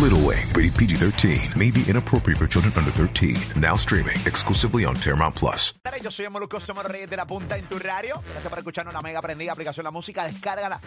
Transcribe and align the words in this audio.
Little 0.00 0.20
Wing, 0.20 0.48
rated 0.54 0.74
PG 0.74 0.96
13, 0.96 1.38
may 1.54 1.70
be 1.70 1.84
inappropriate 1.86 2.38
for 2.38 2.46
children 2.46 2.72
under 2.76 2.90
13. 2.90 3.60
Now 3.60 3.76
streaming 3.76 4.16
exclusively 4.24 4.86
on 4.86 4.96
Paramount 4.96 5.36
Plus. 5.38 5.74
Yo 6.02 6.10
soy 6.10 6.28
Molusco, 6.30 6.58
somos 6.60 6.84
Reyes 6.86 7.10
de 7.10 7.16
la 7.16 7.26
Punta 7.26 7.58
en 7.58 7.64
tu 7.66 7.78
radio. 7.78 8.20
Gracias 8.32 8.48
por 8.48 8.58
escucharnos 8.58 8.94
la 8.94 9.02
mega 9.02 9.20
prendida 9.20 9.52
aplicación 9.52 9.84
La 9.84 9.90
Música. 9.90 10.24
Descárgala 10.24 10.80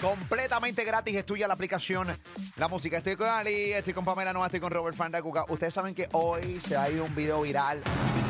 completamente 0.00 0.84
gratis. 0.84 1.14
Es 1.14 1.26
tuya 1.26 1.46
la 1.46 1.54
aplicación 1.54 2.08
La 2.56 2.68
Música. 2.68 2.96
Estoy 2.96 3.14
con 3.14 3.28
Ali, 3.28 3.72
estoy 3.74 3.92
con 3.92 4.04
Pamela 4.06 4.32
Noa, 4.32 4.46
estoy 4.46 4.60
con 4.60 4.72
Robert 4.72 4.96
Fandacuca. 4.96 5.44
Ustedes 5.48 5.74
saben 5.74 5.94
que 5.94 6.08
hoy 6.12 6.58
se 6.66 6.76
ha 6.76 6.90
ido 6.90 7.04
un 7.04 7.14
video 7.14 7.42
viral 7.42 7.82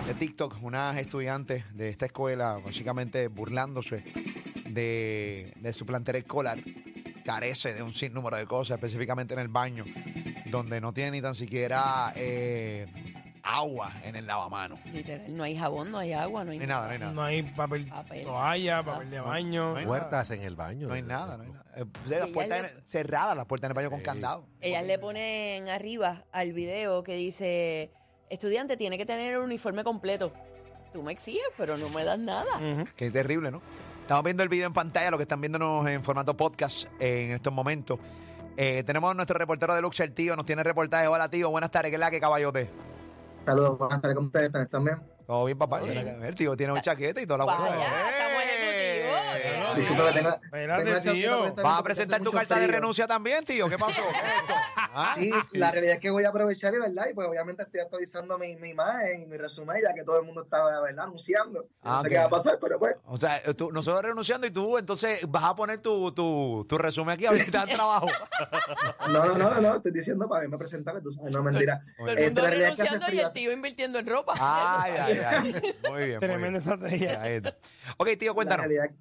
de 0.07 0.15
TikTok. 0.15 0.57
Unas 0.61 0.99
estudiantes 0.99 1.65
de 1.73 1.89
esta 1.89 2.07
escuela, 2.07 2.59
básicamente 2.63 3.29
burlándose 3.29 4.03
de, 4.69 5.55
de 5.57 5.73
su 5.73 5.87
plantel 5.87 6.17
escolar. 6.17 6.59
Carece 7.27 7.75
de 7.75 7.83
un 7.83 7.93
sinnúmero 7.93 8.37
de 8.37 8.47
cosas, 8.47 8.77
específicamente 8.77 9.35
en 9.35 9.41
el 9.41 9.49
baño, 9.49 9.85
donde 10.47 10.81
no 10.81 10.93
tiene 10.93 11.11
ni 11.11 11.21
tan 11.21 11.35
siquiera 11.35 12.13
eh, 12.15 12.87
agua 13.43 13.93
en 14.05 14.15
el 14.17 14.27
lavamanos. 14.27 14.79
Literal, 14.93 15.37
no 15.37 15.43
hay 15.43 15.57
jabón, 15.57 15.91
no 15.91 15.99
hay 15.99 16.13
agua, 16.13 16.45
no 16.45 16.53
hay, 16.53 16.61
hay 16.61 16.67
nada, 16.67 16.87
no 16.87 16.93
hay 16.93 16.99
nada. 17.01 17.13
No 17.13 17.23
hay 17.25 17.43
papel, 17.43 17.87
Papel. 17.87 18.25
toalla, 18.25 18.83
papel 18.85 19.11
de 19.11 19.21
baño. 19.21 19.73
no 19.73 19.77
hay 19.79 19.87
Puertas 19.87 20.31
en 20.31 20.43
el 20.43 20.55
baño. 20.57 20.87
No 20.89 20.95
hay 20.95 21.03
nada, 21.03 21.37
no 21.37 21.43
hay 21.43 21.51
nada. 21.51 21.65
Eh, 21.77 21.85
las 22.07 22.23
ella 22.23 22.33
puertas 22.33 22.63
le- 22.63 22.69
en- 22.79 22.87
cerradas, 22.87 23.37
las 23.37 23.47
puertas 23.47 23.67
en 23.69 23.71
el 23.73 23.75
baño 23.77 23.91
con 23.91 23.99
Sí. 23.99 24.05
candado. 24.05 24.47
Ellas 24.61 24.85
le 24.87 24.99
ponen 24.99 25.69
arriba 25.69 26.25
al 26.33 26.53
video 26.53 27.03
que 27.03 27.17
dice, 27.17 27.91
estudiante 28.31 28.77
tiene 28.77 28.97
que 28.99 29.05
tener 29.07 29.33
el 29.35 29.41
uniforme 29.41 29.83
completo. 29.85 30.33
Tú 30.93 31.03
me 31.03 31.13
exiges, 31.13 31.43
pero 31.59 31.77
no 31.77 31.89
me 31.89 32.05
das 32.05 32.19
nada. 32.19 32.47
Qué 32.97 33.11
terrible, 33.11 33.51
¿no? 33.51 33.61
Estamos 34.07 34.23
viendo 34.23 34.45
el 34.45 34.49
video 34.49 34.69
en 34.69 34.73
pantalla, 34.73 35.11
lo 35.11 35.17
que 35.17 35.25
están 35.25 35.41
viéndonos 35.41 35.85
en 35.89 36.05
formato 36.05 36.37
podcast 36.37 36.87
en 37.01 37.33
estos 37.33 37.53
momentos. 37.53 37.99
Eh, 38.57 38.85
tenemos 38.85 39.11
a 39.11 39.15
nuestro 39.15 39.37
reportero 39.37 39.75
de 39.75 39.83
Lux, 39.83 39.99
el 39.99 40.13
tío, 40.13 40.37
nos 40.37 40.47
tiene 40.47 40.63
reportaje. 40.63 41.09
Hola, 41.09 41.29
tío, 41.29 41.51
buenas 41.51 41.73
tardes, 41.73 41.91
¿qué 41.91 41.97
es 41.97 42.01
la 42.01 42.09
que 42.09 42.21
caballote? 42.21 42.71
Saludos, 43.45 43.77
buenas 43.77 44.01
tardes, 44.01 44.15
¿cómo 44.15 44.29
ustedes 44.29 44.47
están? 44.47 44.69
¿También? 44.69 45.03
Todo 45.27 45.45
bien, 45.47 45.59
papá. 45.59 45.81
Bien. 45.81 46.23
El 46.23 46.35
tío 46.37 46.57
tiene 46.57 46.73
un 46.73 46.81
chaqueta 46.83 47.21
y 47.21 47.27
toda 47.27 47.39
la 47.39 47.45
Vaya, 47.47 47.59
buena. 47.59 47.75
estamos 47.85 48.21
¡Eh! 48.21 48.26
Espérate, 49.77 51.13
tío. 51.13 51.55
¿Vas 51.55 51.79
a 51.79 51.83
presentar 51.83 52.21
tu 52.23 52.33
carta 52.33 52.59
de 52.59 52.67
renuncia 52.67 53.07
también, 53.07 53.45
tío? 53.45 53.69
¿Qué 53.69 53.79
pasó? 53.79 54.03
¿Ah? 54.99 55.15
Sí, 55.19 55.31
la 55.53 55.71
realidad 55.71 55.97
es 55.97 56.01
que 56.01 56.11
voy 56.11 56.25
a 56.25 56.31
aprovechar, 56.31 56.73
y 56.75 56.79
¿verdad? 56.79 57.07
Y 57.11 57.15
pues 57.15 57.29
obviamente 57.29 57.63
estoy 57.63 57.81
actualizando 57.81 58.39
mi, 58.39 58.57
mi 58.57 58.71
imagen 58.71 59.23
y 59.23 59.27
mi 59.27 59.37
resumen, 59.37 59.77
ya 59.83 59.93
que 59.93 60.05
todo 60.05 60.21
el 60.21 60.25
mundo 60.27 60.43
está, 60.43 60.65
¿verdad? 60.81 61.05
Anunciando. 61.05 61.69
Ah, 61.83 61.97
no 61.97 62.01
sé 62.01 62.07
ok. 62.09 62.13
qué 62.13 62.19
va 62.19 62.25
a 62.25 62.31
pasar, 62.31 62.59
pero 62.61 62.79
pues. 62.79 62.97
O 63.05 63.19
sea, 63.19 63.43
tú, 63.55 63.71
nosotros 63.73 64.03
renunciando 64.03 64.47
y 64.47 64.51
tú 64.51 64.79
entonces 64.79 65.21
vas 65.29 65.45
a 65.45 65.55
poner 65.55 65.79
tu, 65.79 66.13
tu, 66.13 66.65
tu 66.67 66.79
resumen 66.79 67.15
aquí 67.15 67.27
a 67.27 67.33
ver 67.33 67.43
si 67.45 67.51
te 67.51 67.59
dan 67.59 67.69
trabajo. 67.69 68.07
No, 69.09 69.25
no, 69.25 69.39
no, 69.39 69.51
no, 69.51 69.61
no, 69.61 69.75
estoy 69.77 69.93
diciendo 69.93 70.29
para 70.29 70.45
irme 70.45 70.57
a 70.57 70.59
presentar, 70.59 71.01
tú 71.01 71.11
sabes, 71.13 71.33
no, 71.33 71.43
mentira. 71.43 71.81
Todo 71.97 72.09
el 72.09 72.25
mundo 72.25 72.47
renunciando 72.47 73.07
y 73.13 73.19
el 73.21 73.33
tío 73.33 73.53
invirtiendo 73.53 73.99
en 73.99 74.07
ropa. 74.07 74.35
Ay, 74.39 74.93
ay, 74.99 75.21
ay. 75.25 75.75
Muy 75.91 76.05
bien. 76.07 76.21
Tremenda 76.21 76.59
estrategia. 76.59 77.23
Ok, 77.99 78.09
tío, 78.19 78.31
La 78.31 78.35
cuéntanos. 78.35 78.67
realidad, 78.67 78.97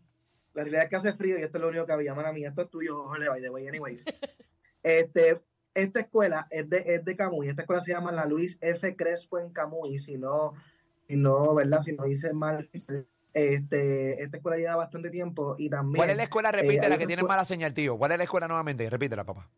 la 0.55 0.63
realidad 0.63 0.83
es 0.85 0.89
que 0.89 0.95
hace 0.95 1.13
frío 1.13 1.37
y 1.37 1.41
esto 1.41 1.57
es 1.57 1.61
lo 1.61 1.67
único 1.67 1.85
que 1.85 1.91
había, 1.91 2.15
mano 2.15 2.31
mía. 2.33 2.49
Esto 2.49 2.63
es 2.63 2.69
tuyo, 2.69 2.95
Jorge, 2.95 3.29
by 3.29 3.41
the 3.41 3.49
way, 3.49 3.67
anyways. 3.67 4.05
Este, 4.81 5.41
esta 5.73 5.99
escuela 5.99 6.47
es 6.49 6.69
de, 6.69 6.83
es 6.85 7.03
de 7.03 7.15
Camuy. 7.15 7.49
Esta 7.49 7.63
escuela 7.63 7.81
se 7.81 7.91
llama 7.91 8.11
la 8.11 8.25
Luis 8.25 8.57
F. 8.61 8.95
Crespo 8.95 9.37
en 9.37 9.49
Camuy. 9.51 9.99
Si 9.99 10.17
no, 10.17 10.53
si 11.07 11.17
no, 11.17 11.53
¿verdad? 11.53 11.81
Si 11.81 11.91
no 11.93 12.05
dice 12.05 12.33
mal, 12.33 12.69
este, 13.33 14.23
esta 14.23 14.37
escuela 14.37 14.57
lleva 14.57 14.77
bastante 14.77 15.09
tiempo 15.09 15.55
y 15.59 15.69
también. 15.69 15.97
¿Cuál 15.97 16.11
es 16.11 16.17
la 16.17 16.23
escuela? 16.23 16.49
eh, 16.49 16.53
Repite, 16.53 16.79
hay 16.81 16.89
la 16.89 16.97
que 16.97 17.07
tiene 17.07 17.23
mala 17.23 17.43
señal, 17.43 17.73
tío. 17.73 17.97
¿Cuál 17.97 18.13
es 18.13 18.17
la 18.17 18.23
escuela 18.23 18.47
nuevamente? 18.47 18.89
Repítela, 18.89 19.25
papá. 19.25 19.49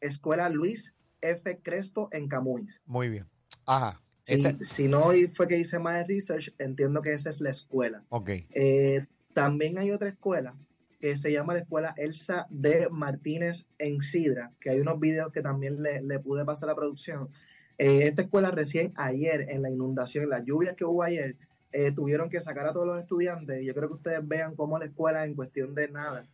Escuela 0.00 0.48
Luis 0.50 0.94
F. 1.20 1.56
Crespo 1.62 2.08
en 2.12 2.28
Camuy. 2.28 2.68
Muy 2.84 3.08
bien. 3.08 3.28
Ajá. 3.64 4.00
Si, 4.22 4.42
si 4.60 4.88
no 4.88 5.12
fue 5.34 5.46
que 5.46 5.56
hice 5.56 5.78
más 5.78 6.06
research, 6.06 6.52
entiendo 6.58 7.00
que 7.00 7.12
esa 7.12 7.30
es 7.30 7.40
la 7.40 7.50
escuela. 7.50 8.04
Ok. 8.08 8.30
Eh, 8.50 9.06
también 9.36 9.76
hay 9.78 9.90
otra 9.90 10.08
escuela 10.08 10.56
que 10.98 11.14
se 11.14 11.30
llama 11.30 11.52
la 11.52 11.58
escuela 11.58 11.92
Elsa 11.98 12.46
de 12.48 12.88
Martínez 12.90 13.66
en 13.76 14.00
Sidra, 14.00 14.54
que 14.60 14.70
hay 14.70 14.80
unos 14.80 14.98
videos 14.98 15.30
que 15.30 15.42
también 15.42 15.82
le, 15.82 16.00
le 16.00 16.18
pude 16.20 16.46
pasar 16.46 16.70
a 16.70 16.72
la 16.72 16.76
producción. 16.76 17.28
Eh, 17.76 18.04
esta 18.04 18.22
escuela 18.22 18.50
recién 18.50 18.94
ayer, 18.96 19.44
en 19.50 19.60
la 19.60 19.68
inundación, 19.68 20.24
en 20.24 20.30
las 20.30 20.42
lluvias 20.42 20.74
que 20.74 20.86
hubo 20.86 21.02
ayer, 21.02 21.36
eh, 21.72 21.92
tuvieron 21.92 22.30
que 22.30 22.40
sacar 22.40 22.66
a 22.66 22.72
todos 22.72 22.86
los 22.86 22.98
estudiantes. 22.98 23.62
Yo 23.62 23.74
creo 23.74 23.90
que 23.90 23.96
ustedes 23.96 24.26
vean 24.26 24.54
cómo 24.54 24.78
la 24.78 24.86
escuela 24.86 25.26
en 25.26 25.34
cuestión 25.34 25.74
de 25.74 25.90
nada, 25.90 26.26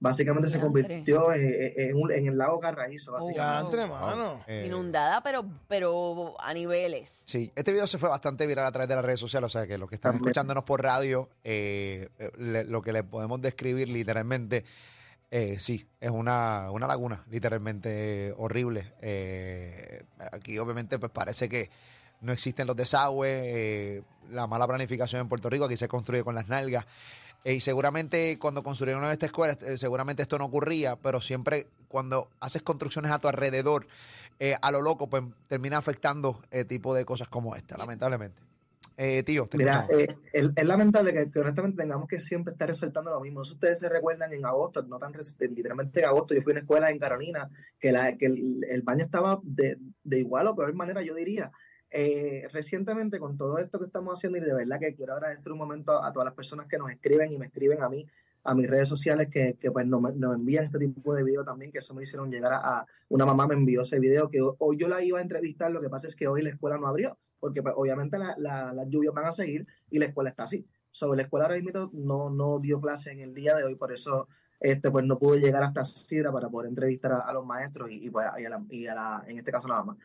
básicamente 0.00 0.48
se 0.48 0.60
convirtió 0.60 1.32
en, 1.32 1.96
un- 1.96 2.12
en 2.12 2.26
el 2.26 2.38
lago 2.38 2.60
Carraízo, 2.60 3.12
básicamente. 3.12 3.76
Mano. 3.86 4.40
Eh, 4.46 4.64
Inundada, 4.66 5.22
pero, 5.22 5.44
pero 5.66 6.34
a 6.40 6.54
niveles. 6.54 7.22
Sí, 7.26 7.52
este 7.56 7.72
video 7.72 7.86
se 7.86 7.98
fue 7.98 8.08
bastante 8.08 8.46
viral 8.46 8.66
a 8.66 8.72
través 8.72 8.88
de 8.88 8.94
las 8.94 9.04
redes 9.04 9.20
sociales, 9.20 9.46
o 9.46 9.50
sea 9.58 9.66
que 9.66 9.76
los 9.78 9.88
que 9.88 9.96
están 9.96 10.12
También. 10.12 10.28
escuchándonos 10.28 10.64
por 10.64 10.82
radio, 10.82 11.28
eh, 11.42 12.08
eh, 12.18 12.30
le- 12.38 12.64
lo 12.64 12.80
que 12.82 12.92
les 12.92 13.02
podemos 13.02 13.40
describir 13.40 13.88
literalmente, 13.88 14.64
eh, 15.30 15.58
sí, 15.58 15.86
es 16.00 16.10
una, 16.10 16.70
una 16.70 16.86
laguna 16.86 17.24
literalmente 17.28 18.32
horrible. 18.38 18.92
Eh, 19.02 20.04
aquí 20.32 20.58
obviamente 20.58 20.98
pues 20.98 21.10
parece 21.12 21.48
que 21.48 21.70
no 22.20 22.32
existen 22.32 22.66
los 22.66 22.74
desagües, 22.76 23.30
eh, 23.44 24.02
la 24.30 24.46
mala 24.46 24.66
planificación 24.66 25.20
en 25.22 25.28
Puerto 25.28 25.50
Rico, 25.50 25.64
aquí 25.66 25.76
se 25.76 25.88
construye 25.88 26.22
con 26.24 26.34
las 26.34 26.48
nalgas. 26.48 26.86
Eh, 27.44 27.54
y 27.54 27.60
seguramente 27.60 28.38
cuando 28.38 28.62
construyeron 28.62 29.04
esta 29.04 29.26
escuela, 29.26 29.56
eh, 29.62 29.76
seguramente 29.76 30.22
esto 30.22 30.38
no 30.38 30.46
ocurría, 30.46 30.96
pero 30.96 31.20
siempre 31.20 31.66
cuando 31.88 32.28
haces 32.40 32.62
construcciones 32.62 33.10
a 33.12 33.18
tu 33.18 33.28
alrededor, 33.28 33.86
eh, 34.40 34.56
a 34.60 34.70
lo 34.70 34.82
loco, 34.82 35.08
pues 35.08 35.24
termina 35.48 35.78
afectando 35.78 36.42
eh, 36.50 36.64
tipo 36.64 36.94
de 36.94 37.04
cosas 37.04 37.28
como 37.28 37.56
esta, 37.56 37.76
lamentablemente. 37.76 38.42
Eh, 39.00 39.22
tío, 39.22 39.46
te 39.46 39.56
Mira, 39.58 39.86
eh, 39.90 40.08
es, 40.32 40.50
es 40.56 40.66
lamentable 40.66 41.12
que, 41.12 41.30
que 41.30 41.38
honestamente 41.38 41.80
tengamos 41.80 42.08
que 42.08 42.18
siempre 42.18 42.52
estar 42.52 42.66
resaltando 42.66 43.12
lo 43.12 43.20
mismo. 43.20 43.44
Si 43.44 43.54
ustedes 43.54 43.78
se 43.78 43.88
recuerdan 43.88 44.32
en 44.32 44.44
agosto, 44.44 44.82
no 44.82 44.98
tan 44.98 45.12
literalmente 45.38 46.00
en 46.00 46.06
agosto, 46.06 46.34
yo 46.34 46.42
fui 46.42 46.50
a 46.50 46.54
una 46.54 46.60
escuela 46.62 46.90
en 46.90 46.98
Carolina 46.98 47.48
que, 47.78 47.92
la, 47.92 48.16
que 48.16 48.26
el, 48.26 48.64
el 48.68 48.82
baño 48.82 49.04
estaba 49.04 49.38
de, 49.44 49.78
de 50.02 50.18
igual 50.18 50.48
o 50.48 50.56
peor 50.56 50.74
manera, 50.74 51.00
yo 51.00 51.14
diría. 51.14 51.52
Eh, 51.90 52.46
recientemente 52.52 53.18
con 53.18 53.36
todo 53.38 53.58
esto 53.58 53.78
que 53.78 53.86
estamos 53.86 54.12
haciendo 54.18 54.36
y 54.38 54.42
de 54.42 54.52
verdad 54.54 54.78
que 54.78 54.94
quiero 54.94 55.14
agradecer 55.14 55.50
un 55.52 55.58
momento 55.58 55.92
a, 55.92 56.06
a 56.08 56.12
todas 56.12 56.26
las 56.26 56.34
personas 56.34 56.66
que 56.66 56.76
nos 56.76 56.90
escriben 56.90 57.32
y 57.32 57.38
me 57.38 57.46
escriben 57.46 57.82
a 57.82 57.88
mí, 57.88 58.06
a 58.44 58.54
mis 58.54 58.68
redes 58.68 58.88
sociales 58.88 59.28
que, 59.30 59.56
que 59.58 59.70
pues 59.70 59.86
nos, 59.86 60.02
nos 60.16 60.34
envían 60.34 60.64
este 60.66 60.78
tipo 60.78 61.14
de 61.14 61.24
video 61.24 61.44
también, 61.44 61.72
que 61.72 61.78
eso 61.78 61.94
me 61.94 62.02
hicieron 62.02 62.30
llegar 62.30 62.52
a, 62.52 62.58
a- 62.80 62.86
una 63.08 63.24
mamá 63.24 63.46
me 63.46 63.54
envió 63.54 63.82
ese 63.82 63.98
video 64.00 64.28
que 64.30 64.42
ho- 64.42 64.54
hoy 64.58 64.76
yo 64.76 64.86
la 64.88 65.02
iba 65.02 65.18
a 65.18 65.22
entrevistar, 65.22 65.70
lo 65.70 65.80
que 65.80 65.88
pasa 65.88 66.06
es 66.08 66.14
que 66.16 66.28
hoy 66.28 66.42
la 66.42 66.50
escuela 66.50 66.76
no 66.78 66.86
abrió 66.88 67.18
porque 67.40 67.62
pues, 67.62 67.74
obviamente 67.76 68.18
la- 68.18 68.34
la- 68.36 68.72
las 68.74 68.86
lluvias 68.88 69.14
van 69.14 69.26
a 69.26 69.32
seguir 69.32 69.66
y 69.90 69.98
la 69.98 70.06
escuela 70.06 70.30
está 70.30 70.42
así. 70.44 70.66
Sobre 70.90 71.16
la 71.18 71.22
escuela 71.22 71.46
ahora 71.46 71.58
no, 71.92 72.30
no 72.30 72.58
dio 72.60 72.80
clase 72.80 73.12
en 73.12 73.20
el 73.20 73.32
día 73.34 73.54
de 73.54 73.64
hoy, 73.64 73.76
por 73.76 73.92
eso 73.92 74.28
este, 74.60 74.90
pues, 74.90 75.04
no 75.06 75.18
pude 75.18 75.40
llegar 75.40 75.62
hasta 75.62 75.84
Sidra 75.84 76.32
para 76.32 76.48
poder 76.50 76.68
entrevistar 76.68 77.12
a, 77.12 77.18
a 77.20 77.32
los 77.32 77.46
maestros 77.46 77.90
y, 77.90 78.10
pues, 78.10 78.26
y 78.38 78.44
a 78.44 78.48
la, 78.50 78.64
y 78.68 78.86
a 78.88 78.94
la- 78.94 79.24
en 79.26 79.38
este 79.38 79.52
caso 79.52 79.68
nada 79.68 79.84
más. 79.84 79.96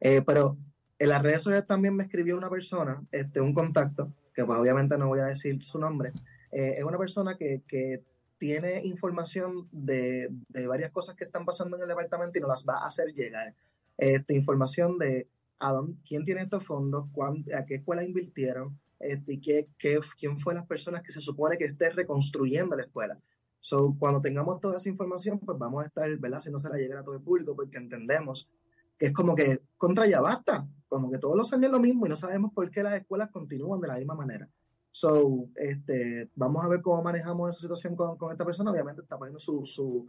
Eh, 0.00 0.22
pero 0.26 0.56
en 0.98 1.08
las 1.08 1.22
redes 1.22 1.42
sociales 1.42 1.66
también 1.66 1.94
me 1.94 2.04
escribió 2.04 2.36
una 2.36 2.50
persona, 2.50 3.02
este, 3.12 3.40
un 3.40 3.52
contacto, 3.54 4.12
que 4.34 4.44
pues 4.44 4.58
obviamente 4.58 4.96
no 4.98 5.08
voy 5.08 5.20
a 5.20 5.26
decir 5.26 5.62
su 5.62 5.78
nombre, 5.78 6.12
eh, 6.52 6.74
es 6.78 6.84
una 6.84 6.98
persona 6.98 7.36
que, 7.36 7.62
que 7.66 8.02
tiene 8.38 8.84
información 8.84 9.68
de, 9.72 10.28
de 10.48 10.66
varias 10.66 10.90
cosas 10.90 11.14
que 11.16 11.24
están 11.24 11.44
pasando 11.44 11.76
en 11.76 11.82
el 11.82 11.88
departamento 11.88 12.38
y 12.38 12.42
nos 12.42 12.50
las 12.50 12.66
va 12.66 12.78
a 12.78 12.86
hacer 12.88 13.12
llegar. 13.14 13.54
Esta 13.96 14.34
información 14.34 14.98
de 14.98 15.28
a 15.58 15.72
dónde, 15.72 15.96
quién 16.06 16.24
tiene 16.24 16.42
estos 16.42 16.64
fondos, 16.64 17.06
cuán- 17.12 17.44
a 17.56 17.64
qué 17.64 17.76
escuela 17.76 18.04
invirtieron, 18.04 18.78
este, 19.00 19.34
y 19.34 19.40
qué, 19.40 19.68
qué- 19.78 20.00
quién 20.18 20.38
fue 20.38 20.54
las 20.54 20.66
personas 20.66 21.02
que 21.02 21.12
se 21.12 21.20
supone 21.20 21.56
que 21.56 21.64
esté 21.64 21.90
reconstruyendo 21.90 22.76
la 22.76 22.82
escuela. 22.84 23.18
So, 23.60 23.96
cuando 23.98 24.20
tengamos 24.20 24.60
toda 24.60 24.76
esa 24.76 24.88
información, 24.88 25.38
pues 25.40 25.58
vamos 25.58 25.82
a 25.82 25.86
estar, 25.86 26.08
¿verdad? 26.18 26.38
Haciéndosela 26.38 26.76
llegar 26.76 26.98
a 26.98 27.02
todo 27.02 27.14
el 27.14 27.22
público 27.22 27.56
porque 27.56 27.78
entendemos 27.78 28.48
que 28.98 29.06
es 29.06 29.12
como 29.12 29.34
que 29.34 29.60
contra 29.76 30.06
ya 30.06 30.20
basta, 30.20 30.66
como 30.88 31.10
que 31.10 31.18
todos 31.18 31.36
los 31.36 31.52
años 31.52 31.66
es 31.66 31.72
lo 31.72 31.80
mismo 31.80 32.06
y 32.06 32.08
no 32.08 32.16
sabemos 32.16 32.52
por 32.52 32.70
qué 32.70 32.82
las 32.82 32.94
escuelas 32.94 33.30
continúan 33.30 33.80
de 33.80 33.88
la 33.88 33.96
misma 33.96 34.14
manera. 34.14 34.48
So, 34.92 35.50
este, 35.56 36.30
vamos 36.34 36.64
a 36.64 36.68
ver 36.68 36.80
cómo 36.80 37.02
manejamos 37.02 37.50
esa 37.50 37.60
situación 37.60 37.94
con, 37.94 38.16
con 38.16 38.32
esta 38.32 38.46
persona. 38.46 38.70
Obviamente 38.70 39.02
está 39.02 39.18
poniendo 39.18 39.38
su, 39.38 39.66
su, 39.66 40.08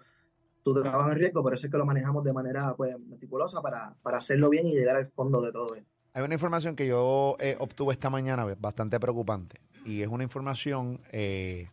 su 0.63 0.73
trabajo 0.73 1.11
en 1.11 1.17
riesgo, 1.17 1.43
por 1.43 1.53
eso 1.53 1.67
es 1.67 1.71
que 1.71 1.77
lo 1.77 1.85
manejamos 1.85 2.23
de 2.23 2.33
manera 2.33 2.73
pues, 2.75 2.97
meticulosa 2.99 3.61
para, 3.61 3.95
para 4.01 4.17
hacerlo 4.17 4.49
bien 4.49 4.65
y 4.65 4.73
llegar 4.73 4.95
al 4.95 5.07
fondo 5.07 5.41
de 5.41 5.51
todo 5.51 5.75
esto. 5.75 5.89
Hay 6.13 6.23
una 6.23 6.33
información 6.33 6.75
que 6.75 6.87
yo 6.87 7.35
eh, 7.39 7.57
obtuve 7.59 7.93
esta 7.93 8.09
mañana 8.09 8.45
bastante 8.57 8.99
preocupante 8.99 9.59
y 9.85 10.01
es 10.01 10.07
una 10.07 10.23
información, 10.23 11.01
eh, 11.11 11.69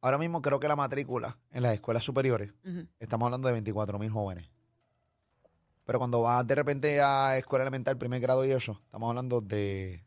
ahora 0.00 0.18
mismo 0.18 0.42
creo 0.42 0.60
que 0.60 0.68
la 0.68 0.76
matrícula 0.76 1.38
en 1.50 1.62
las 1.62 1.72
escuelas 1.72 2.04
superiores, 2.04 2.52
estamos 2.98 3.26
hablando 3.26 3.48
de 3.48 3.52
24 3.52 3.98
mil 3.98 4.10
jóvenes. 4.10 4.50
Pero 5.88 6.00
cuando 6.00 6.20
vas 6.20 6.46
de 6.46 6.54
repente 6.54 7.00
a 7.00 7.38
escuela 7.38 7.62
elemental, 7.62 7.96
primer 7.96 8.20
grado 8.20 8.44
y 8.44 8.50
eso, 8.50 8.78
estamos 8.84 9.08
hablando 9.08 9.40
de 9.40 10.04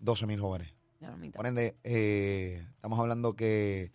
12 0.00 0.26
mil 0.26 0.38
jóvenes. 0.38 0.74
Ya 1.00 1.08
la 1.08 1.16
mitad. 1.16 1.38
Por 1.38 1.46
ende, 1.46 1.78
eh, 1.84 2.62
estamos 2.74 3.00
hablando 3.00 3.34
que 3.34 3.92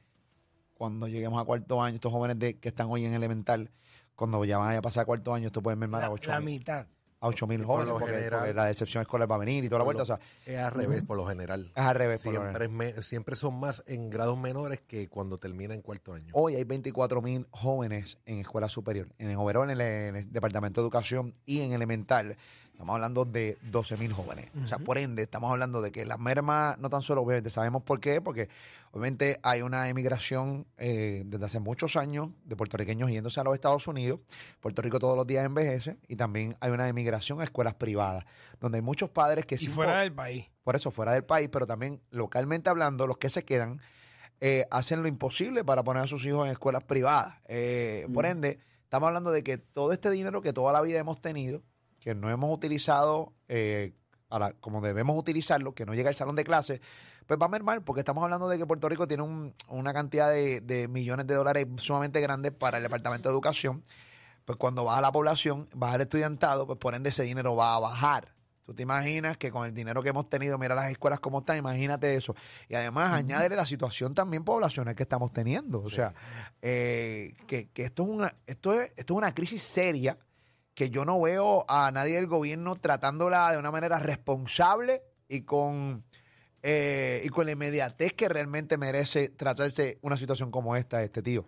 cuando 0.74 1.08
lleguemos 1.08 1.40
a 1.40 1.46
cuarto 1.46 1.84
año, 1.84 1.94
estos 1.94 2.12
jóvenes 2.12 2.40
de, 2.40 2.58
que 2.58 2.70
están 2.70 2.88
hoy 2.90 3.06
en 3.06 3.14
elemental, 3.14 3.70
cuando 4.16 4.44
ya 4.46 4.58
van 4.58 4.76
a 4.76 4.82
pasar 4.82 5.04
a 5.04 5.06
cuarto 5.06 5.32
año, 5.32 5.46
esto 5.46 5.62
pueden 5.62 5.78
mermar 5.78 6.02
a 6.02 6.08
La, 6.08 6.12
8 6.12 6.32
la 6.32 6.40
mitad. 6.40 6.88
A 7.22 7.28
8 7.28 7.48
mil 7.48 7.60
por 7.60 7.68
jóvenes, 7.68 7.88
lo 7.88 8.00
porque, 8.00 8.14
general- 8.16 8.40
porque 8.40 8.54
la 8.54 8.66
decepción 8.66 9.02
escolar 9.02 9.30
va 9.30 9.36
a 9.36 9.40
venir 9.40 9.64
y 9.64 9.68
toda 9.70 9.80
la 9.80 9.86
Por 9.86 9.96
vuelta. 9.96 10.14
lo- 10.14 10.16
O 10.16 10.18
sea, 10.46 10.54
Es 10.54 10.60
al 10.60 10.72
revés, 10.72 11.04
por 11.04 11.18
lo 11.18 11.26
general. 11.28 11.72
es 11.76 11.84
al 11.84 11.96
revés. 11.96 12.24
por 12.24 12.34
lo 12.34 12.40
Siempre, 12.42 12.68
menos. 12.70 12.92
es 12.92 12.96
me- 12.98 13.04
siempre 13.04 13.36
son 13.36 13.60
más 13.60 13.84
en 13.88 14.10
grados 14.10 14.38
menores 14.40 14.80
que 14.80 15.10
cuando 15.10 15.38
termina 15.38 15.74
en 15.74 15.82
cuarto 15.82 16.14
año. 16.14 16.32
Hoy 16.34 16.56
hay 16.56 16.64
24 16.64 17.22
mil 17.22 17.46
jóvenes 17.52 18.18
en 18.26 18.40
escuela 18.40 18.70
superior, 18.70 19.08
en 19.18 19.30
el 19.32 19.38
overall, 19.38 19.70
en 19.70 19.80
el, 19.80 19.82
en 19.82 20.16
el 20.16 20.32
Departamento 20.32 20.82
de 20.82 20.86
Educación 20.86 21.36
y 21.46 21.62
en 21.62 21.74
elemental. 21.74 22.38
Estamos 22.80 22.96
hablando 22.96 23.26
de 23.26 23.58
12 23.64 23.98
mil 23.98 24.14
jóvenes. 24.14 24.50
O 24.64 24.66
sea, 24.66 24.78
por 24.80 24.98
ende, 24.98 25.24
estamos 25.24 25.52
hablando 25.52 25.82
de 25.82 25.92
que 25.92 26.06
la 26.06 26.16
merma, 26.18 26.78
no 26.80 26.90
tan 26.90 27.02
solo, 27.02 27.22
obviamente, 27.24 27.50
sabemos 27.50 27.84
por 27.84 28.00
qué, 28.00 28.22
porque 28.22 28.48
obviamente 28.92 29.38
hay 29.44 29.64
una 29.64 29.90
emigración 29.90 30.66
eh, 30.78 31.24
desde 31.26 31.46
hace 31.46 31.60
muchos 31.60 31.98
años 31.98 32.30
de 32.46 32.56
puertorriqueños 32.56 33.12
yéndose 33.12 33.42
a 33.42 33.44
los 33.44 33.54
Estados 33.54 33.86
Unidos. 33.88 34.22
Puerto 34.62 34.82
Rico 34.82 34.98
todos 34.98 35.18
los 35.18 35.28
días 35.28 35.46
envejece 35.46 35.98
y 36.08 36.16
también 36.16 36.56
hay 36.62 36.72
una 36.72 36.88
emigración 36.88 37.42
a 37.42 37.44
escuelas 37.44 37.74
privadas, 37.74 38.24
donde 38.62 38.78
hay 38.78 38.82
muchos 38.82 39.10
padres 39.10 39.46
que 39.46 39.56
Y 39.56 39.68
fuera 39.68 40.00
del 40.00 40.14
país. 40.14 40.50
por 40.64 40.78
eso 40.78 40.90
fuera 40.90 41.12
del 41.12 41.26
país, 41.26 41.50
pero 41.52 41.68
también 41.68 42.00
localmente 42.12 42.70
hablando, 42.70 43.08
los 43.08 43.18
que 43.18 43.30
se 43.30 43.44
quedan 43.44 43.82
eh, 44.40 44.68
hacen 44.72 45.02
lo 45.02 45.10
imposible 45.10 45.66
para 45.66 45.84
poner 45.84 46.04
a 46.04 46.08
sus 46.08 46.26
hijos 46.26 46.46
en 46.46 46.54
escuelas 46.54 46.86
privadas. 46.86 47.36
Eh, 47.50 48.08
Por 48.14 48.26
ende, 48.26 48.60
estamos 48.84 49.08
hablando 49.08 49.32
de 49.32 49.44
que 49.44 49.58
todo 49.58 49.92
este 49.92 50.10
dinero 50.10 50.42
que 50.42 50.54
toda 50.54 50.72
la 50.72 50.80
vida 50.80 50.98
hemos 50.98 51.22
tenido, 51.22 51.62
que 52.00 52.16
no 52.16 52.30
hemos 52.30 52.56
utilizado 52.56 53.34
eh, 53.48 53.94
a 54.30 54.40
la- 54.40 54.54
como 54.54 54.82
debemos 54.82 55.18
utilizarlo, 55.18 55.74
que 55.74 55.86
no 55.86 55.94
llega 55.94 56.10
al 56.10 56.16
salón 56.16 56.36
de 56.36 56.44
clases, 56.44 56.82
pues 57.26 57.40
va 57.40 57.46
a 57.46 57.50
mermar, 57.50 57.84
porque 57.84 58.00
estamos 58.02 58.24
hablando 58.24 58.48
de 58.50 58.58
que 58.58 58.66
Puerto 58.66 58.88
Rico 58.90 59.08
tiene 59.08 59.24
un- 59.24 59.54
una 59.68 59.94
cantidad 59.94 60.30
de, 60.32 60.62
de 60.62 60.88
millones 60.88 61.28
de 61.28 61.36
dólares 61.36 61.68
sumamente 61.78 62.22
grandes 62.22 62.52
para 62.52 62.78
el 62.78 62.84
Departamento 62.84 63.30
de 63.30 63.34
Educación. 63.34 63.84
Pues 64.46 64.58
cuando 64.58 64.84
baja 64.84 65.02
la 65.02 65.12
población, 65.12 65.68
baja 65.76 65.96
el 65.96 66.02
estudiantado, 66.02 66.66
pues 66.66 66.80
por 66.80 66.96
ende 66.96 67.10
ese 67.10 67.24
dinero 67.24 67.56
va 67.56 67.76
a 67.76 67.80
bajar. 67.80 68.34
Tú 68.66 68.74
te 68.76 68.84
imaginas 68.84 69.36
que 69.38 69.50
con 69.52 69.66
el 69.66 69.74
dinero 69.74 70.02
que 70.04 70.10
hemos 70.10 70.30
tenido, 70.30 70.58
mira 70.60 70.74
las 70.76 70.92
escuelas 70.92 71.20
como 71.20 71.40
están, 71.40 71.58
imagínate 71.58 72.14
eso. 72.16 72.36
Y 72.68 72.76
además 72.76 73.14
añádele 73.14 73.56
la 73.56 73.66
situación 73.66 74.14
también 74.14 74.44
poblacional 74.44 74.96
que 74.96 75.04
estamos 75.04 75.34
teniendo. 75.34 75.82
O 75.82 75.90
sea, 75.90 76.14
eh, 76.62 77.36
que, 77.48 77.70
que 77.70 77.86
esto, 77.86 78.04
es 78.04 78.10
una, 78.10 78.36
esto, 78.46 78.74
es, 78.80 78.92
esto 78.96 79.14
es 79.14 79.18
una 79.18 79.34
crisis 79.34 79.62
seria 79.64 80.18
que 80.80 80.90
yo 80.90 81.04
no 81.04 81.20
veo 81.20 81.66
a 81.68 81.92
nadie 81.92 82.16
del 82.16 82.28
gobierno 82.28 82.78
tratándola 82.78 83.52
de 83.52 83.58
una 83.58 83.70
manera 83.70 84.00
responsable 84.00 85.04
y 85.28 85.42
con, 85.42 86.06
eh, 86.64 87.22
y 87.26 87.28
con 87.28 87.48
la 87.48 87.52
inmediatez 87.52 88.14
que 88.14 88.30
realmente 88.30 88.78
merece 88.78 89.28
tratarse 89.28 90.00
una 90.02 90.16
situación 90.16 90.52
como 90.52 90.78
esta, 90.78 91.04
este 91.04 91.22
tío. 91.22 91.44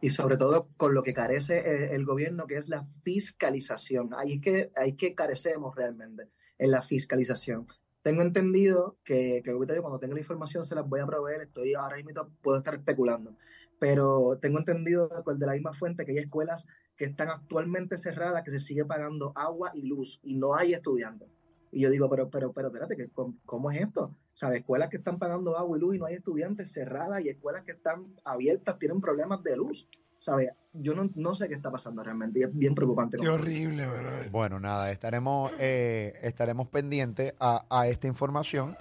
y 0.00 0.08
sobre 0.08 0.38
todo 0.38 0.68
con 0.78 0.94
lo 0.94 1.02
que 1.02 1.12
carece 1.12 1.58
el, 1.70 1.82
el 1.90 2.04
gobierno, 2.06 2.46
que 2.46 2.56
es 2.56 2.70
la 2.70 2.86
fiscalización. 3.02 4.08
Ahí 4.16 4.36
es 4.36 4.40
que, 4.40 4.72
ahí 4.74 4.94
que 4.94 5.14
carecemos 5.14 5.76
realmente, 5.76 6.30
en 6.56 6.70
la 6.70 6.80
fiscalización. 6.80 7.66
Tengo 8.00 8.22
entendido 8.22 8.96
que, 9.04 9.42
cuando 9.44 9.98
tenga 9.98 10.14
la 10.14 10.20
información 10.20 10.64
se 10.64 10.74
las 10.74 10.88
voy 10.88 11.00
a 11.00 11.06
proveer, 11.06 11.42
estoy 11.42 11.74
ahora 11.74 11.96
mismo 11.96 12.10
puedo 12.40 12.56
estar 12.56 12.74
especulando, 12.74 13.36
pero 13.78 14.38
tengo 14.40 14.60
entendido 14.60 15.08
de 15.08 15.46
la 15.46 15.52
misma 15.52 15.74
fuente 15.74 16.06
que 16.06 16.12
hay 16.12 16.18
escuelas 16.18 16.66
que 16.96 17.06
están 17.06 17.28
actualmente 17.28 17.98
cerradas, 17.98 18.42
que 18.42 18.50
se 18.50 18.60
sigue 18.60 18.84
pagando 18.84 19.32
agua 19.34 19.72
y 19.74 19.86
luz 19.86 20.20
y 20.22 20.36
no 20.36 20.54
hay 20.54 20.74
estudiantes. 20.74 21.28
Y 21.72 21.80
yo 21.80 21.90
digo, 21.90 22.08
pero, 22.08 22.30
pero, 22.30 22.52
pero, 22.52 22.68
espérate, 22.68 22.96
que 22.96 23.10
¿cómo, 23.44 23.70
es 23.72 23.80
esto? 23.80 24.14
¿Sabes? 24.32 24.60
Escuelas 24.60 24.88
que 24.90 24.98
están 24.98 25.18
pagando 25.18 25.58
agua 25.58 25.76
y 25.76 25.80
luz 25.80 25.96
y 25.96 25.98
no 25.98 26.06
hay 26.06 26.14
estudiantes 26.14 26.72
cerradas 26.72 27.20
y 27.24 27.28
escuelas 27.28 27.62
que 27.62 27.72
están 27.72 28.14
abiertas 28.24 28.78
tienen 28.78 29.00
problemas 29.00 29.42
de 29.42 29.56
luz. 29.56 29.88
¿Sabes? 30.20 30.52
Yo 30.72 30.94
no, 30.94 31.10
no 31.16 31.34
sé 31.34 31.48
qué 31.48 31.54
está 31.54 31.70
pasando 31.70 32.02
realmente 32.02 32.38
y 32.38 32.42
es 32.44 32.56
bien 32.56 32.74
preocupante. 32.74 33.18
Qué 33.18 33.28
horrible, 33.28 33.86
bro. 33.86 34.30
Bueno, 34.30 34.60
nada, 34.60 34.90
estaremos, 34.90 35.52
eh, 35.58 36.14
estaremos 36.22 36.68
pendientes 36.68 37.34
a, 37.40 37.66
a 37.68 37.88
esta 37.88 38.06
información. 38.06 38.76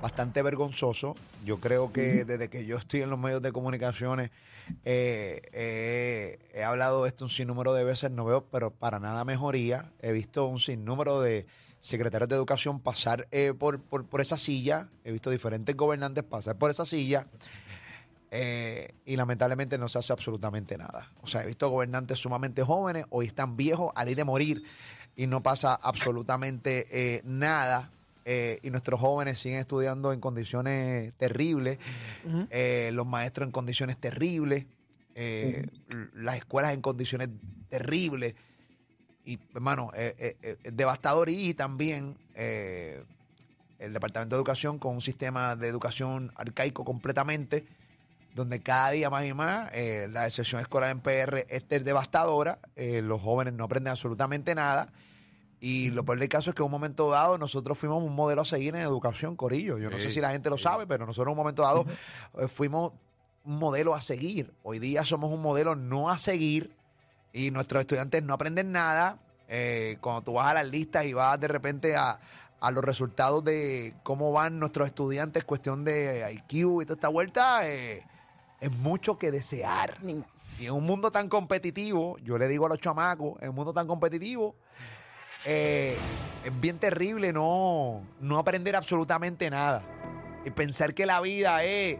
Bastante 0.00 0.42
vergonzoso. 0.42 1.14
Yo 1.44 1.58
creo 1.58 1.92
que 1.92 2.24
desde 2.24 2.48
que 2.48 2.66
yo 2.66 2.76
estoy 2.76 3.02
en 3.02 3.10
los 3.10 3.18
medios 3.18 3.42
de 3.42 3.52
comunicaciones 3.52 4.30
eh, 4.84 5.42
eh, 5.52 6.38
he 6.52 6.64
hablado 6.64 7.04
de 7.04 7.08
esto 7.08 7.24
un 7.24 7.30
sinnúmero 7.30 7.74
de 7.74 7.84
veces, 7.84 8.10
no 8.10 8.24
veo, 8.24 8.44
pero 8.46 8.70
para 8.70 8.98
nada 8.98 9.24
mejoría. 9.24 9.92
He 10.00 10.12
visto 10.12 10.46
un 10.46 10.60
sinnúmero 10.60 11.20
de 11.20 11.46
secretarios 11.80 12.28
de 12.28 12.36
educación 12.36 12.80
pasar 12.80 13.28
eh, 13.30 13.54
por, 13.56 13.80
por, 13.80 14.06
por 14.06 14.20
esa 14.20 14.36
silla. 14.36 14.88
He 15.04 15.12
visto 15.12 15.30
diferentes 15.30 15.76
gobernantes 15.76 16.24
pasar 16.24 16.56
por 16.56 16.70
esa 16.70 16.84
silla. 16.84 17.26
Eh, 18.30 18.92
y 19.04 19.16
lamentablemente 19.16 19.78
no 19.78 19.88
se 19.88 19.98
hace 19.98 20.12
absolutamente 20.12 20.76
nada. 20.76 21.12
O 21.22 21.26
sea, 21.26 21.42
he 21.42 21.46
visto 21.46 21.68
gobernantes 21.70 22.18
sumamente 22.18 22.62
jóvenes, 22.62 23.06
hoy 23.10 23.26
están 23.26 23.56
viejos, 23.56 23.92
a 23.94 24.04
ley 24.04 24.14
de 24.14 24.24
morir, 24.24 24.62
y 25.14 25.26
no 25.26 25.42
pasa 25.42 25.74
absolutamente 25.74 27.22
nada. 27.24 27.90
Eh, 28.28 28.58
y 28.64 28.70
nuestros 28.70 28.98
jóvenes 28.98 29.38
siguen 29.38 29.60
estudiando 29.60 30.12
en 30.12 30.18
condiciones 30.18 31.14
terribles, 31.16 31.78
eh, 32.50 32.90
los 32.92 33.06
maestros 33.06 33.46
en 33.46 33.52
condiciones 33.52 33.98
terribles, 33.98 34.66
eh, 35.14 35.64
las 36.12 36.34
escuelas 36.34 36.74
en 36.74 36.80
condiciones 36.80 37.28
terribles. 37.68 38.34
Y, 39.24 39.38
hermano, 39.54 39.92
eh, 39.94 40.16
eh, 40.18 40.36
eh, 40.42 40.70
devastador 40.72 41.28
y 41.28 41.54
también 41.54 42.16
eh, 42.34 43.04
el 43.78 43.92
Departamento 43.92 44.34
de 44.34 44.40
Educación 44.40 44.80
con 44.80 44.94
un 44.94 45.00
sistema 45.00 45.54
de 45.54 45.68
educación 45.68 46.32
arcaico 46.34 46.84
completamente, 46.84 47.64
donde 48.34 48.60
cada 48.60 48.90
día 48.90 49.08
más 49.08 49.24
y 49.24 49.34
más 49.34 49.70
eh, 49.72 50.08
la 50.10 50.24
decepción 50.24 50.60
escolar 50.60 50.90
en 50.90 50.98
PR 50.98 51.46
es 51.48 51.68
devastadora, 51.68 52.58
los 52.74 53.22
jóvenes 53.22 53.54
no 53.54 53.62
aprenden 53.62 53.92
absolutamente 53.92 54.52
nada. 54.56 54.92
Y 55.60 55.90
lo 55.90 56.04
peor 56.04 56.18
del 56.18 56.28
caso 56.28 56.50
es 56.50 56.54
que 56.56 56.62
en 56.62 56.66
un 56.66 56.70
momento 56.72 57.10
dado 57.10 57.38
nosotros 57.38 57.78
fuimos 57.78 58.02
un 58.02 58.14
modelo 58.14 58.42
a 58.42 58.44
seguir 58.44 58.74
en 58.74 58.82
educación, 58.82 59.36
Corillo. 59.36 59.78
Yo 59.78 59.90
no 59.90 59.98
sé 59.98 60.10
si 60.10 60.20
la 60.20 60.30
gente 60.30 60.50
lo 60.50 60.58
sí. 60.58 60.64
sabe, 60.64 60.86
pero 60.86 61.06
nosotros 61.06 61.28
en 61.28 61.32
un 61.32 61.38
momento 61.38 61.62
dado 61.62 61.86
eh, 62.38 62.48
fuimos 62.48 62.92
un 63.44 63.58
modelo 63.58 63.94
a 63.94 64.00
seguir. 64.00 64.52
Hoy 64.62 64.78
día 64.78 65.04
somos 65.04 65.32
un 65.32 65.40
modelo 65.40 65.74
no 65.74 66.10
a 66.10 66.18
seguir 66.18 66.76
y 67.32 67.50
nuestros 67.50 67.80
estudiantes 67.80 68.22
no 68.22 68.34
aprenden 68.34 68.72
nada. 68.72 69.18
Eh, 69.48 69.96
cuando 70.00 70.22
tú 70.22 70.32
vas 70.34 70.48
a 70.48 70.54
las 70.54 70.66
listas 70.66 71.06
y 71.06 71.12
vas 71.12 71.38
de 71.40 71.48
repente 71.48 71.96
a, 71.96 72.18
a 72.60 72.70
los 72.70 72.84
resultados 72.84 73.44
de 73.44 73.94
cómo 74.02 74.32
van 74.32 74.58
nuestros 74.58 74.86
estudiantes, 74.86 75.44
cuestión 75.44 75.84
de 75.84 76.32
IQ 76.32 76.82
y 76.82 76.84
toda 76.84 76.94
esta 76.94 77.08
vuelta, 77.08 77.68
eh, 77.68 78.02
es 78.60 78.72
mucho 78.72 79.18
que 79.18 79.30
desear. 79.30 79.98
Y 80.58 80.66
en 80.66 80.72
un 80.72 80.84
mundo 80.84 81.10
tan 81.10 81.28
competitivo, 81.28 82.16
yo 82.18 82.38
le 82.38 82.48
digo 82.48 82.66
a 82.66 82.68
los 82.68 82.78
chamacos, 82.78 83.40
en 83.42 83.50
un 83.50 83.54
mundo 83.54 83.72
tan 83.72 83.86
competitivo, 83.86 84.56
eh, 85.46 85.96
es 86.44 86.60
bien 86.60 86.78
terrible 86.78 87.32
no, 87.32 88.02
no 88.20 88.38
aprender 88.38 88.76
absolutamente 88.76 89.48
nada. 89.48 89.82
Y 90.44 90.50
pensar 90.50 90.92
que 90.94 91.06
la 91.06 91.20
vida 91.20 91.64
es 91.64 91.98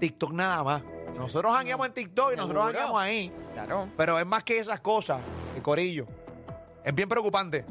TikTok 0.00 0.32
nada 0.32 0.62
más. 0.64 0.82
Nosotros 1.16 1.52
jangueamos 1.52 1.86
en 1.88 1.92
TikTok 1.92 2.32
y 2.32 2.36
nosotros 2.36 2.62
Seguro. 2.62 2.62
jangueamos 2.64 3.00
ahí. 3.02 3.32
Claro. 3.52 3.88
Pero 3.96 4.18
es 4.18 4.26
más 4.26 4.42
que 4.44 4.58
esas 4.58 4.80
cosas, 4.80 5.20
el 5.56 5.62
corillo. 5.62 6.06
Es 6.84 6.94
bien 6.94 7.08
preocupante. 7.08 7.64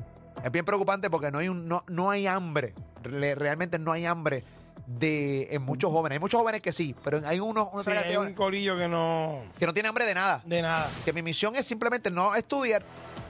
Es 0.43 0.51
bien 0.51 0.63
preocupante 0.65 1.09
porque 1.09 1.31
no 1.31 1.39
hay, 1.39 1.49
un, 1.49 1.67
no, 1.67 1.83
no 1.87 2.09
hay 2.11 2.27
hambre. 2.27 2.73
Re- 3.01 3.35
realmente 3.35 3.79
no 3.79 3.91
hay 3.91 4.05
hambre 4.05 4.43
de, 4.87 5.47
en 5.51 5.61
muchos 5.63 5.91
jóvenes. 5.91 6.15
Hay 6.15 6.19
muchos 6.19 6.39
jóvenes 6.39 6.61
que 6.61 6.71
sí, 6.71 6.95
pero 7.03 7.21
hay 7.25 7.39
unos, 7.39 7.69
unos 7.71 7.83
Sí, 7.83 7.91
hay 7.91 8.15
un 8.17 8.33
corillo 8.33 8.77
que 8.77 8.87
no. 8.87 9.41
que 9.57 9.65
no 9.65 9.73
tienen 9.73 9.89
hambre 9.89 10.05
de 10.05 10.13
nada. 10.13 10.41
de 10.45 10.61
nada. 10.61 10.89
Que 11.03 11.11
mi 11.13 11.21
misión 11.21 11.55
es 11.55 11.65
simplemente 11.65 12.09
no 12.11 12.35
estudiar 12.35 12.83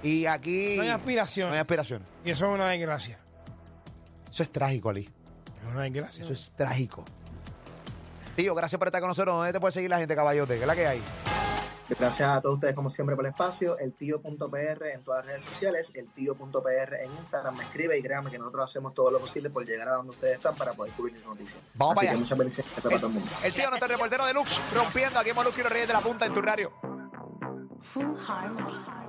y 0.04 0.26
aquí 0.26 0.76
No 0.78 0.84
hay 0.84 0.90
no 0.90 0.96
aspiración. 0.96 1.54
hay 1.54 1.60
aspiraciones. 1.60 2.08
Y 2.24 2.32
eso 2.32 2.48
es 2.48 2.54
una 2.56 2.68
desgracia. 2.68 3.20
Eso 4.32 4.44
es 4.44 4.52
trágico, 4.52 4.90
Ali. 4.90 5.10
Es 5.66 5.74
una 5.74 5.82
desgracia. 5.84 6.24
Eso 6.24 6.34
es 6.34 6.52
trágico. 6.52 7.04
Tío, 8.36 8.56
gracias 8.56 8.80
por 8.80 8.88
estar 8.88 9.02
con 9.02 9.10
nosotros. 9.10 9.36
¿Dónde 9.36 9.52
te 9.52 9.60
puede 9.60 9.72
seguir 9.74 9.90
la 9.90 9.98
gente, 9.98 10.16
caballote? 10.16 10.56
¿Qué 10.56 10.62
es 10.62 10.68
la 10.68 10.76
que 10.76 10.88
hay? 10.88 11.02
Gracias 12.00 12.30
a 12.30 12.40
todos 12.40 12.56
ustedes, 12.56 12.76
como 12.76 12.90
siempre, 12.92 13.16
por 13.16 13.26
el 13.26 13.32
espacio. 13.32 13.78
El 13.80 13.94
tío.pr 13.94 14.86
en 14.94 15.04
todas 15.04 15.26
las 15.26 15.26
redes 15.26 15.44
sociales. 15.44 15.92
El 15.96 16.08
tío.pr 16.14 16.94
en 17.02 17.12
Instagram. 17.18 17.58
Me 17.58 17.64
escribe 17.64 17.98
y 17.98 18.02
créanme 18.04 18.30
que 18.30 18.38
nosotros 18.38 18.64
hacemos 18.64 18.94
todo 18.94 19.10
lo 19.10 19.20
posible 19.20 19.50
por 19.50 19.66
llegar 19.66 19.90
a 19.90 19.94
donde 19.94 20.12
ustedes 20.12 20.36
están 20.38 20.56
para 20.56 20.74
poder 20.74 20.94
cubrir 20.94 21.16
las 21.18 21.26
noticias. 21.26 21.58
Vamos 21.74 21.94
Así 21.98 22.06
para 22.06 22.12
allá. 22.12 22.20
muchas 22.20 22.38
bendiciones 22.38 22.72
para 22.74 22.96
todo 22.98 23.08
el 23.08 23.14
mundo. 23.14 23.32
El 23.44 23.54
tío, 23.54 23.70
nuestro 23.70 23.88
reportero 23.90 24.26
de 24.28 24.34
Lux, 24.34 24.62
rompiendo 24.76 25.20
aquí 25.20 25.30
en 25.32 25.36
Molusco 25.36 25.60
y 25.60 25.64
los 25.64 25.72
Reyes 25.72 25.88
de 25.88 25.94
la 25.96 26.02
Punta 26.02 26.26
en 26.28 26.34
tu 26.34 26.42
radio. 26.44 26.72
Full 27.82 28.06
Harmony. 28.28 29.09